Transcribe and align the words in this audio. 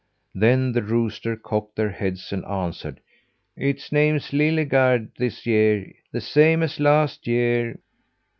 Then 0.33 0.71
the 0.71 0.81
roosters 0.81 1.37
cocked 1.43 1.75
their 1.75 1.91
heads 1.91 2.33
and 2.33 2.43
answered: 2.45 3.01
"Its 3.55 3.91
name's 3.91 4.31
Lillgarde 4.33 5.09
this 5.19 5.45
year 5.45 5.93
the 6.11 6.19
same 6.21 6.63
as 6.63 6.79
last 6.79 7.27
year." 7.27 7.77